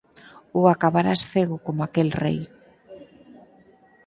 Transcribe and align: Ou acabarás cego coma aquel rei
Ou 0.57 0.63
acabarás 0.67 1.21
cego 1.31 1.57
coma 1.65 1.83
aquel 1.87 2.09
rei 2.23 2.39